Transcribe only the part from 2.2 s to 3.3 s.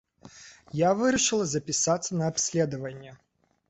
на абследаванне.